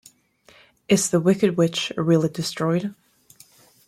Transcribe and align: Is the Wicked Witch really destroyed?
Is 0.89 1.11
the 1.11 1.19
Wicked 1.19 1.57
Witch 1.57 1.93
really 1.95 2.27
destroyed? 2.27 2.95